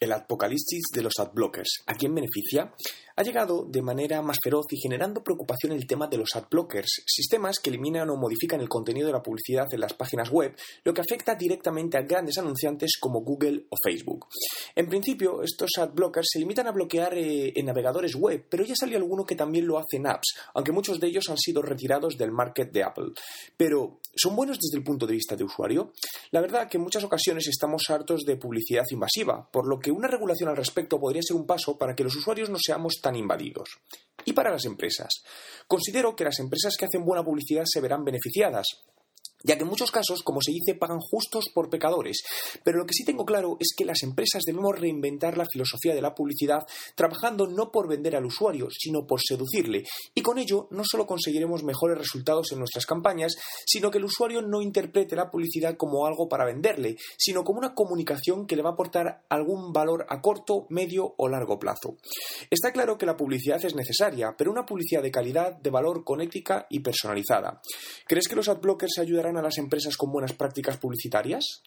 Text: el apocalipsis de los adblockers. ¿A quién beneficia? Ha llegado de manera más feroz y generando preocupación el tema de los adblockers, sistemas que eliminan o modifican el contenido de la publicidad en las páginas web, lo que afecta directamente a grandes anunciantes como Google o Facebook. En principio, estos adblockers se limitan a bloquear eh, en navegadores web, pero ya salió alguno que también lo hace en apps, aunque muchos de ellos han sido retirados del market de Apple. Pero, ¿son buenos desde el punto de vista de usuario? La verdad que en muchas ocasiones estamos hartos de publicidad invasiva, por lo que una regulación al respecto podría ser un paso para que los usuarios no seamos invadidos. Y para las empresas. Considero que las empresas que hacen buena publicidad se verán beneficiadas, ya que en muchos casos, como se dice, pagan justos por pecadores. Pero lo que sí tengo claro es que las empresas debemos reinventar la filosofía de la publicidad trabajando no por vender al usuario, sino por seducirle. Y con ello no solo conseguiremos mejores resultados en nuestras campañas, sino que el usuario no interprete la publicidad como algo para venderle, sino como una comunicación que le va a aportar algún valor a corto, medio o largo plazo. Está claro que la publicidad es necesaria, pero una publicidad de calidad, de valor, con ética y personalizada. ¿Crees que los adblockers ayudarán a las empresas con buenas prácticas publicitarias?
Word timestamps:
el 0.00 0.12
apocalipsis 0.12 0.84
de 0.92 1.02
los 1.02 1.14
adblockers. 1.18 1.82
¿A 1.86 1.94
quién 1.94 2.14
beneficia? 2.14 2.72
Ha 3.18 3.22
llegado 3.22 3.64
de 3.66 3.80
manera 3.80 4.20
más 4.20 4.36
feroz 4.44 4.66
y 4.68 4.76
generando 4.78 5.24
preocupación 5.24 5.72
el 5.72 5.86
tema 5.86 6.06
de 6.06 6.18
los 6.18 6.36
adblockers, 6.36 7.02
sistemas 7.06 7.58
que 7.60 7.70
eliminan 7.70 8.10
o 8.10 8.16
modifican 8.16 8.60
el 8.60 8.68
contenido 8.68 9.06
de 9.06 9.14
la 9.14 9.22
publicidad 9.22 9.66
en 9.72 9.80
las 9.80 9.94
páginas 9.94 10.28
web, 10.28 10.54
lo 10.84 10.92
que 10.92 11.00
afecta 11.00 11.34
directamente 11.34 11.96
a 11.96 12.02
grandes 12.02 12.36
anunciantes 12.36 12.98
como 13.00 13.22
Google 13.22 13.64
o 13.70 13.76
Facebook. 13.82 14.26
En 14.74 14.86
principio, 14.90 15.42
estos 15.42 15.70
adblockers 15.78 16.28
se 16.30 16.40
limitan 16.40 16.66
a 16.66 16.72
bloquear 16.72 17.16
eh, 17.16 17.54
en 17.56 17.64
navegadores 17.64 18.14
web, 18.16 18.44
pero 18.50 18.64
ya 18.64 18.74
salió 18.76 18.98
alguno 18.98 19.24
que 19.24 19.34
también 19.34 19.66
lo 19.66 19.78
hace 19.78 19.96
en 19.96 20.08
apps, 20.08 20.36
aunque 20.52 20.72
muchos 20.72 21.00
de 21.00 21.06
ellos 21.06 21.30
han 21.30 21.38
sido 21.38 21.62
retirados 21.62 22.18
del 22.18 22.32
market 22.32 22.70
de 22.70 22.84
Apple. 22.84 23.12
Pero, 23.56 24.00
¿son 24.14 24.36
buenos 24.36 24.58
desde 24.58 24.76
el 24.76 24.84
punto 24.84 25.06
de 25.06 25.14
vista 25.14 25.36
de 25.36 25.44
usuario? 25.44 25.90
La 26.32 26.42
verdad 26.42 26.68
que 26.68 26.76
en 26.76 26.82
muchas 26.82 27.04
ocasiones 27.04 27.48
estamos 27.48 27.84
hartos 27.88 28.24
de 28.26 28.36
publicidad 28.36 28.84
invasiva, 28.90 29.50
por 29.50 29.66
lo 29.66 29.78
que 29.78 29.90
una 29.90 30.06
regulación 30.06 30.50
al 30.50 30.56
respecto 30.58 31.00
podría 31.00 31.22
ser 31.22 31.38
un 31.38 31.46
paso 31.46 31.78
para 31.78 31.96
que 31.96 32.04
los 32.04 32.14
usuarios 32.14 32.50
no 32.50 32.58
seamos 32.60 33.00
invadidos. 33.14 33.78
Y 34.24 34.32
para 34.32 34.50
las 34.50 34.64
empresas. 34.64 35.22
Considero 35.68 36.16
que 36.16 36.24
las 36.24 36.40
empresas 36.40 36.74
que 36.76 36.86
hacen 36.86 37.04
buena 37.04 37.22
publicidad 37.22 37.64
se 37.66 37.80
verán 37.80 38.04
beneficiadas, 38.04 38.66
ya 39.46 39.56
que 39.56 39.62
en 39.62 39.68
muchos 39.68 39.90
casos, 39.90 40.22
como 40.22 40.40
se 40.42 40.52
dice, 40.52 40.74
pagan 40.74 40.98
justos 41.00 41.50
por 41.54 41.70
pecadores. 41.70 42.22
Pero 42.64 42.78
lo 42.78 42.86
que 42.86 42.94
sí 42.94 43.04
tengo 43.04 43.24
claro 43.24 43.56
es 43.60 43.74
que 43.76 43.84
las 43.84 44.02
empresas 44.02 44.42
debemos 44.44 44.78
reinventar 44.78 45.38
la 45.38 45.46
filosofía 45.46 45.94
de 45.94 46.02
la 46.02 46.14
publicidad 46.14 46.66
trabajando 46.94 47.46
no 47.46 47.70
por 47.70 47.88
vender 47.88 48.16
al 48.16 48.26
usuario, 48.26 48.68
sino 48.70 49.06
por 49.06 49.20
seducirle. 49.22 49.84
Y 50.14 50.22
con 50.22 50.38
ello 50.38 50.66
no 50.70 50.82
solo 50.84 51.06
conseguiremos 51.06 51.62
mejores 51.62 51.98
resultados 51.98 52.50
en 52.52 52.58
nuestras 52.58 52.86
campañas, 52.86 53.36
sino 53.66 53.90
que 53.90 53.98
el 53.98 54.04
usuario 54.04 54.42
no 54.42 54.62
interprete 54.62 55.14
la 55.14 55.30
publicidad 55.30 55.76
como 55.76 56.06
algo 56.06 56.28
para 56.28 56.44
venderle, 56.44 56.96
sino 57.16 57.44
como 57.44 57.58
una 57.58 57.74
comunicación 57.74 58.46
que 58.46 58.56
le 58.56 58.62
va 58.62 58.70
a 58.70 58.72
aportar 58.72 59.24
algún 59.28 59.72
valor 59.72 60.06
a 60.08 60.20
corto, 60.20 60.66
medio 60.70 61.14
o 61.16 61.28
largo 61.28 61.58
plazo. 61.58 61.96
Está 62.50 62.72
claro 62.72 62.98
que 62.98 63.06
la 63.06 63.16
publicidad 63.16 63.64
es 63.64 63.74
necesaria, 63.74 64.34
pero 64.36 64.50
una 64.50 64.66
publicidad 64.66 65.02
de 65.02 65.10
calidad, 65.10 65.52
de 65.52 65.70
valor, 65.70 66.04
con 66.04 66.20
ética 66.20 66.66
y 66.68 66.80
personalizada. 66.80 67.60
¿Crees 68.06 68.28
que 68.28 68.36
los 68.36 68.48
adblockers 68.48 68.98
ayudarán 68.98 69.35
a 69.38 69.42
las 69.42 69.58
empresas 69.58 69.96
con 69.96 70.12
buenas 70.12 70.32
prácticas 70.32 70.78
publicitarias? 70.78 71.62